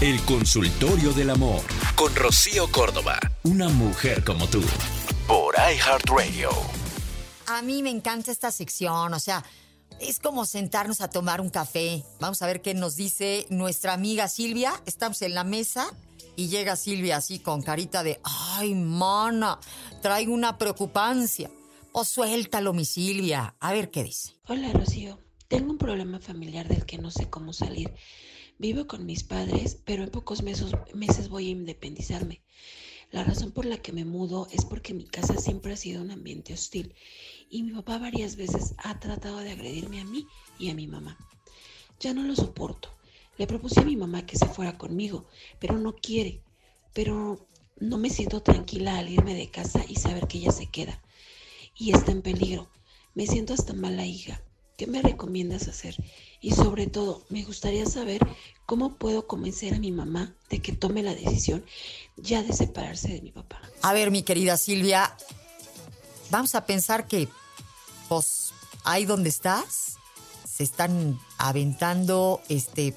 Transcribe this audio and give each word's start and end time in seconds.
El 0.00 0.18
consultorio 0.22 1.12
del 1.12 1.28
amor 1.28 1.60
con 1.94 2.16
Rocío 2.16 2.72
Córdoba. 2.72 3.20
Una 3.42 3.68
mujer 3.68 4.24
como 4.24 4.46
tú. 4.46 4.62
Por 5.26 5.54
iHeartRadio. 5.56 6.48
A 7.48 7.60
mí 7.60 7.82
me 7.82 7.90
encanta 7.90 8.32
esta 8.32 8.50
sección, 8.50 9.12
o 9.12 9.20
sea, 9.20 9.44
es 10.00 10.18
como 10.18 10.46
sentarnos 10.46 11.02
a 11.02 11.10
tomar 11.10 11.42
un 11.42 11.50
café. 11.50 12.02
Vamos 12.18 12.40
a 12.40 12.46
ver 12.46 12.62
qué 12.62 12.72
nos 12.72 12.96
dice 12.96 13.46
nuestra 13.50 13.92
amiga 13.92 14.26
Silvia. 14.28 14.72
Estamos 14.86 15.20
en 15.20 15.34
la 15.34 15.44
mesa 15.44 15.94
y 16.34 16.48
llega 16.48 16.76
Silvia 16.76 17.18
así 17.18 17.38
con 17.38 17.60
carita 17.60 18.02
de, 18.02 18.22
ay, 18.56 18.74
mana, 18.74 19.60
traigo 20.00 20.32
una 20.32 20.56
preocupancia. 20.56 21.50
O 21.92 22.06
suéltalo, 22.06 22.72
mi 22.72 22.86
Silvia. 22.86 23.54
A 23.60 23.74
ver 23.74 23.90
qué 23.90 24.04
dice. 24.04 24.32
Hola, 24.48 24.72
Rocío. 24.72 25.18
Tengo 25.46 25.72
un 25.72 25.78
problema 25.78 26.20
familiar 26.20 26.68
del 26.68 26.86
que 26.86 26.96
no 26.96 27.10
sé 27.10 27.28
cómo 27.28 27.52
salir. 27.52 27.92
Vivo 28.60 28.86
con 28.86 29.06
mis 29.06 29.24
padres, 29.24 29.78
pero 29.86 30.04
en 30.04 30.10
pocos 30.10 30.42
meses, 30.42 31.28
voy 31.30 31.46
a 31.46 31.52
independizarme. 31.52 32.42
La 33.10 33.24
razón 33.24 33.52
por 33.52 33.64
la 33.64 33.78
que 33.78 33.90
me 33.90 34.04
mudo 34.04 34.48
es 34.52 34.66
porque 34.66 34.92
mi 34.92 35.06
casa 35.06 35.38
siempre 35.38 35.72
ha 35.72 35.76
sido 35.78 36.02
un 36.02 36.10
ambiente 36.10 36.52
hostil 36.52 36.94
y 37.48 37.62
mi 37.62 37.72
papá 37.72 37.96
varias 37.96 38.36
veces 38.36 38.74
ha 38.76 39.00
tratado 39.00 39.38
de 39.38 39.52
agredirme 39.52 40.02
a 40.02 40.04
mí 40.04 40.26
y 40.58 40.68
a 40.68 40.74
mi 40.74 40.86
mamá. 40.86 41.16
Ya 42.00 42.12
no 42.12 42.22
lo 42.22 42.36
soporto. 42.36 42.90
Le 43.38 43.46
propuse 43.46 43.80
a 43.80 43.84
mi 43.84 43.96
mamá 43.96 44.26
que 44.26 44.36
se 44.36 44.46
fuera 44.46 44.76
conmigo, 44.76 45.24
pero 45.58 45.78
no 45.78 45.96
quiere. 45.96 46.42
Pero 46.92 47.46
no 47.78 47.96
me 47.96 48.10
siento 48.10 48.42
tranquila 48.42 48.98
al 48.98 49.08
irme 49.08 49.32
de 49.32 49.50
casa 49.50 49.86
y 49.88 49.94
saber 49.94 50.28
que 50.28 50.36
ella 50.36 50.52
se 50.52 50.66
queda. 50.66 51.02
Y 51.74 51.94
está 51.94 52.12
en 52.12 52.20
peligro. 52.20 52.68
Me 53.14 53.26
siento 53.26 53.54
hasta 53.54 53.72
mala 53.72 54.04
hija. 54.04 54.42
¿Qué 54.80 54.86
me 54.86 55.02
recomiendas 55.02 55.68
hacer? 55.68 55.94
Y 56.40 56.52
sobre 56.52 56.86
todo, 56.86 57.26
me 57.28 57.44
gustaría 57.44 57.84
saber 57.84 58.26
cómo 58.64 58.94
puedo 58.94 59.26
convencer 59.26 59.74
a 59.74 59.78
mi 59.78 59.92
mamá 59.92 60.34
de 60.48 60.62
que 60.62 60.72
tome 60.72 61.02
la 61.02 61.14
decisión 61.14 61.62
ya 62.16 62.42
de 62.42 62.54
separarse 62.54 63.08
de 63.08 63.20
mi 63.20 63.30
papá. 63.30 63.60
A 63.82 63.92
ver, 63.92 64.10
mi 64.10 64.22
querida 64.22 64.56
Silvia, 64.56 65.14
vamos 66.30 66.54
a 66.54 66.64
pensar 66.64 67.06
que, 67.06 67.28
pues, 68.08 68.54
ahí 68.82 69.04
donde 69.04 69.28
estás, 69.28 69.98
se 70.50 70.64
están 70.64 71.20
aventando, 71.36 72.40
este, 72.48 72.94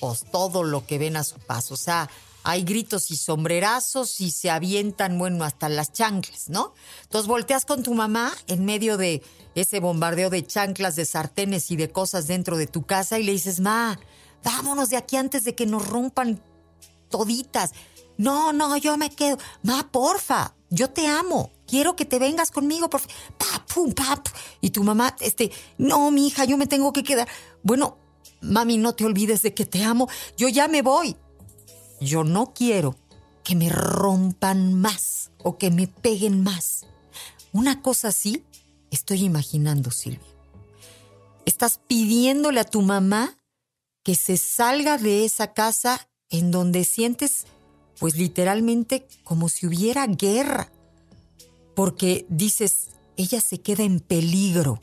pues, 0.00 0.24
todo 0.32 0.64
lo 0.64 0.84
que 0.84 0.98
ven 0.98 1.16
a 1.16 1.22
su 1.22 1.38
paso. 1.38 1.74
O 1.74 1.76
sea, 1.76 2.10
hay 2.44 2.62
gritos 2.62 3.10
y 3.10 3.16
sombrerazos 3.16 4.20
y 4.20 4.30
se 4.30 4.50
avientan, 4.50 5.18
bueno, 5.18 5.44
hasta 5.44 5.70
las 5.70 5.92
chanclas, 5.92 6.50
¿no? 6.50 6.74
Entonces 7.02 7.26
volteas 7.26 7.64
con 7.64 7.82
tu 7.82 7.94
mamá 7.94 8.32
en 8.46 8.66
medio 8.66 8.98
de 8.98 9.22
ese 9.54 9.80
bombardeo 9.80 10.28
de 10.28 10.46
chanclas, 10.46 10.94
de 10.94 11.06
sartenes 11.06 11.70
y 11.70 11.76
de 11.76 11.90
cosas 11.90 12.26
dentro 12.26 12.58
de 12.58 12.66
tu 12.66 12.84
casa 12.84 13.18
y 13.18 13.22
le 13.22 13.32
dices, 13.32 13.60
ma, 13.60 13.98
vámonos 14.44 14.90
de 14.90 14.98
aquí 14.98 15.16
antes 15.16 15.44
de 15.44 15.54
que 15.54 15.64
nos 15.64 15.88
rompan 15.88 16.42
toditas. 17.08 17.72
No, 18.18 18.52
no, 18.52 18.76
yo 18.76 18.96
me 18.98 19.08
quedo. 19.08 19.38
Ma, 19.62 19.90
porfa, 19.90 20.54
yo 20.68 20.90
te 20.90 21.06
amo. 21.06 21.50
Quiero 21.66 21.96
que 21.96 22.04
te 22.04 22.18
vengas 22.18 22.50
conmigo, 22.50 22.90
por 22.90 23.00
pa. 23.38 23.64
Y 24.60 24.70
tu 24.70 24.84
mamá, 24.84 25.16
este, 25.20 25.50
no, 25.78 26.10
mi 26.10 26.26
hija, 26.26 26.44
yo 26.44 26.58
me 26.58 26.66
tengo 26.66 26.92
que 26.92 27.02
quedar. 27.02 27.26
Bueno, 27.62 27.96
mami, 28.42 28.76
no 28.76 28.94
te 28.94 29.04
olvides 29.06 29.42
de 29.42 29.54
que 29.54 29.64
te 29.64 29.82
amo. 29.82 30.08
Yo 30.36 30.48
ya 30.48 30.68
me 30.68 30.82
voy. 30.82 31.16
Yo 32.00 32.24
no 32.24 32.52
quiero 32.54 32.96
que 33.44 33.54
me 33.54 33.68
rompan 33.68 34.74
más 34.74 35.30
o 35.42 35.58
que 35.58 35.70
me 35.70 35.86
peguen 35.86 36.42
más. 36.42 36.86
Una 37.52 37.82
cosa 37.82 38.08
así 38.08 38.42
estoy 38.90 39.24
imaginando, 39.24 39.90
Silvia. 39.90 40.26
Estás 41.44 41.78
pidiéndole 41.86 42.60
a 42.60 42.64
tu 42.64 42.80
mamá 42.80 43.36
que 44.02 44.14
se 44.14 44.36
salga 44.36 44.98
de 44.98 45.24
esa 45.24 45.52
casa 45.52 46.08
en 46.30 46.50
donde 46.50 46.84
sientes, 46.84 47.46
pues 47.98 48.16
literalmente, 48.16 49.06
como 49.24 49.48
si 49.48 49.66
hubiera 49.66 50.06
guerra. 50.06 50.72
Porque 51.74 52.26
dices, 52.28 52.88
ella 53.16 53.40
se 53.40 53.60
queda 53.60 53.84
en 53.84 54.00
peligro. 54.00 54.80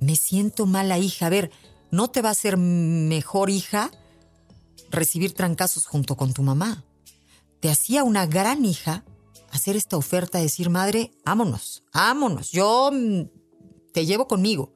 Me 0.00 0.16
siento 0.16 0.66
mala 0.66 0.98
hija. 0.98 1.26
A 1.26 1.30
ver, 1.30 1.50
¿no 1.90 2.08
te 2.08 2.22
va 2.22 2.30
a 2.30 2.34
ser 2.34 2.56
mejor 2.56 3.50
hija 3.50 3.90
recibir 4.90 5.32
trancazos 5.32 5.86
junto 5.86 6.16
con 6.16 6.32
tu 6.32 6.42
mamá? 6.42 6.84
Te 7.60 7.70
hacía 7.70 8.04
una 8.04 8.26
gran 8.26 8.64
hija 8.64 9.04
hacer 9.50 9.76
esta 9.76 9.96
oferta, 9.96 10.38
decir, 10.38 10.70
madre, 10.70 11.10
ámonos, 11.24 11.82
ámonos, 11.92 12.50
yo 12.50 12.90
mm, 12.92 13.22
te 13.92 14.06
llevo 14.06 14.28
conmigo. 14.28 14.72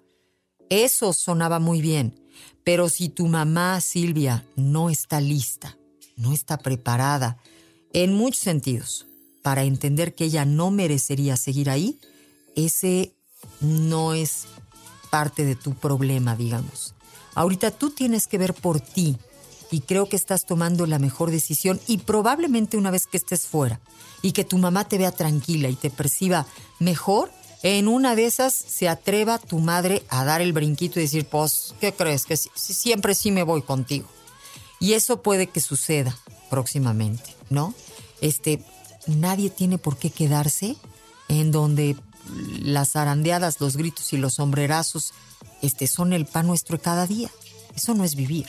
Eso 0.70 1.12
sonaba 1.12 1.58
muy 1.58 1.82
bien, 1.82 2.18
pero 2.64 2.88
si 2.88 3.08
tu 3.08 3.26
mamá, 3.26 3.80
Silvia, 3.80 4.46
no 4.56 4.88
está 4.88 5.20
lista, 5.20 5.76
no 6.16 6.32
está 6.32 6.58
preparada, 6.58 7.38
en 7.92 8.14
muchos 8.14 8.40
sentidos, 8.40 9.06
para 9.42 9.64
entender 9.64 10.14
que 10.14 10.24
ella 10.24 10.44
no 10.44 10.70
merecería 10.70 11.36
seguir 11.36 11.68
ahí, 11.68 11.98
ese 12.56 13.14
no 13.60 14.14
es 14.14 14.46
parte 15.10 15.44
de 15.44 15.56
tu 15.56 15.74
problema, 15.74 16.36
digamos. 16.36 16.94
Ahorita 17.34 17.70
tú 17.70 17.90
tienes 17.90 18.26
que 18.26 18.38
ver 18.38 18.54
por 18.54 18.80
ti 18.80 19.18
y 19.72 19.80
creo 19.80 20.08
que 20.08 20.16
estás 20.16 20.44
tomando 20.44 20.86
la 20.86 20.98
mejor 20.98 21.30
decisión 21.30 21.80
y 21.88 21.98
probablemente 21.98 22.76
una 22.76 22.90
vez 22.90 23.06
que 23.06 23.16
estés 23.16 23.46
fuera 23.46 23.80
y 24.20 24.32
que 24.32 24.44
tu 24.44 24.58
mamá 24.58 24.86
te 24.86 24.98
vea 24.98 25.12
tranquila 25.12 25.68
y 25.68 25.74
te 25.74 25.90
perciba 25.90 26.46
mejor, 26.78 27.30
en 27.62 27.88
una 27.88 28.14
de 28.14 28.26
esas 28.26 28.52
se 28.52 28.88
atreva 28.88 29.38
tu 29.38 29.58
madre 29.58 30.04
a 30.08 30.24
dar 30.24 30.40
el 30.42 30.52
brinquito 30.52 30.98
y 30.98 31.04
decir, 31.04 31.26
pues, 31.26 31.74
¿qué 31.80 31.92
crees? 31.92 32.26
Que 32.26 32.36
siempre 32.36 33.14
sí 33.14 33.30
me 33.30 33.44
voy 33.44 33.62
contigo. 33.62 34.06
Y 34.78 34.92
eso 34.92 35.22
puede 35.22 35.46
que 35.46 35.60
suceda 35.60 36.16
próximamente, 36.50 37.34
¿no? 37.50 37.72
Este, 38.20 38.62
nadie 39.06 39.48
tiene 39.48 39.78
por 39.78 39.96
qué 39.96 40.10
quedarse 40.10 40.76
en 41.28 41.50
donde 41.50 41.96
las 42.60 42.94
arandeadas, 42.94 43.60
los 43.60 43.76
gritos 43.76 44.12
y 44.12 44.16
los 44.16 44.34
sombrerazos 44.34 45.14
este, 45.62 45.86
son 45.86 46.12
el 46.12 46.26
pan 46.26 46.46
nuestro 46.46 46.80
cada 46.80 47.06
día. 47.06 47.30
Eso 47.74 47.94
no 47.94 48.04
es 48.04 48.16
vivir. 48.16 48.46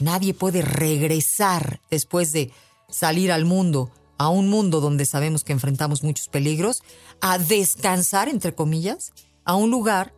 Nadie 0.00 0.34
puede 0.34 0.62
regresar 0.62 1.80
después 1.90 2.32
de 2.32 2.52
salir 2.88 3.30
al 3.32 3.44
mundo, 3.44 3.90
a 4.18 4.28
un 4.28 4.48
mundo 4.48 4.80
donde 4.80 5.04
sabemos 5.06 5.44
que 5.44 5.52
enfrentamos 5.52 6.02
muchos 6.02 6.28
peligros, 6.28 6.82
a 7.20 7.38
descansar, 7.38 8.28
entre 8.28 8.54
comillas, 8.54 9.12
a 9.44 9.54
un 9.54 9.70
lugar 9.70 10.12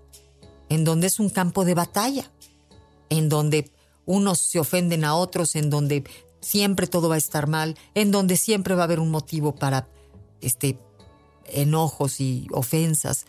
en 0.68 0.84
donde 0.84 1.06
es 1.06 1.20
un 1.20 1.28
campo 1.28 1.64
de 1.64 1.74
batalla, 1.74 2.30
en 3.10 3.28
donde 3.28 3.70
unos 4.06 4.40
se 4.40 4.58
ofenden 4.58 5.04
a 5.04 5.14
otros, 5.14 5.54
en 5.54 5.70
donde 5.70 6.04
siempre 6.40 6.86
todo 6.86 7.08
va 7.08 7.16
a 7.16 7.18
estar 7.18 7.46
mal, 7.46 7.76
en 7.94 8.10
donde 8.10 8.36
siempre 8.36 8.74
va 8.74 8.82
a 8.82 8.84
haber 8.84 9.00
un 9.00 9.10
motivo 9.10 9.54
para 9.54 9.88
este 10.40 10.78
enojos 11.46 12.20
y 12.20 12.46
ofensas. 12.52 13.26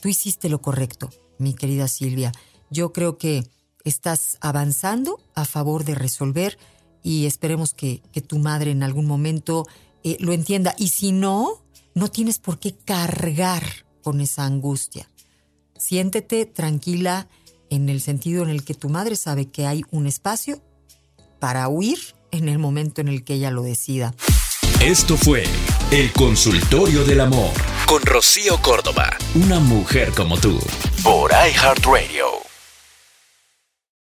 Tú 0.00 0.08
hiciste 0.08 0.48
lo 0.48 0.60
correcto, 0.60 1.10
mi 1.38 1.54
querida 1.54 1.88
Silvia. 1.88 2.32
Yo 2.70 2.92
creo 2.92 3.18
que 3.18 3.44
estás 3.84 4.38
avanzando 4.40 5.20
a 5.34 5.44
favor 5.44 5.84
de 5.84 5.94
resolver 5.94 6.58
y 7.02 7.26
esperemos 7.26 7.74
que, 7.74 8.02
tu 8.26 8.38
madre 8.38 8.70
en 8.70 8.82
algún 8.82 9.06
momento 9.06 9.66
eh, 10.02 10.16
lo 10.20 10.32
entienda. 10.32 10.74
Y 10.78 10.88
si 10.88 11.12
no, 11.12 11.62
no 11.94 12.08
tienes 12.08 12.38
por 12.38 12.58
qué 12.58 12.74
cargar 12.74 13.62
con 14.02 14.20
esa 14.20 14.44
angustia. 14.44 15.08
Siéntete 15.76 16.46
tranquila 16.46 17.28
en 17.70 17.88
el 17.88 18.00
sentido 18.00 18.42
en 18.42 18.50
el 18.50 18.64
que 18.64 18.74
tu 18.74 18.88
madre 18.88 19.16
sabe 19.16 19.50
que 19.50 19.66
hay 19.66 19.82
un 19.90 20.06
espacio 20.06 20.62
para 21.38 21.68
huir 21.68 21.98
en 22.30 22.48
el 22.48 22.58
momento 22.58 23.00
en 23.00 23.08
el 23.08 23.22
que 23.22 23.34
ella 23.34 23.50
lo 23.50 23.62
decida. 23.62 24.14
Esto 24.80 25.16
fue 25.16 25.44
El 25.90 26.12
Consultorio 26.12 27.04
del 27.04 27.20
Amor 27.20 27.52
con 27.86 28.02
Rocío 28.02 28.60
Córdoba, 28.62 29.16
una 29.34 29.60
mujer 29.60 30.12
como 30.12 30.38
tú, 30.38 30.58
por 31.02 31.30
iHeartRadio. 31.32 32.53